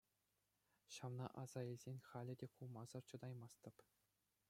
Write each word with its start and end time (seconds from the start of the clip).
Ҫавна 0.95 1.27
аса 1.43 1.61
илсен, 1.73 1.97
халӗ 2.09 2.33
те 2.43 2.53
кулмасӑр 2.57 3.03
чӑтаймастӑп. 3.15 3.75